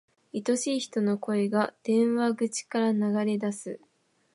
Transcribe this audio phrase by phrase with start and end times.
[0.33, 3.79] 愛しい人の声が、電話口から流れ出す。